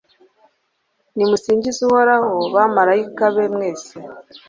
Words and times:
nimusingize 1.15 1.79
uhoraho, 1.87 2.33
bamalayika 2.55 3.25
be 3.35 3.45
mwese 3.53 3.97